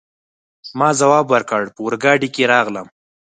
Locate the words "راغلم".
2.53-2.87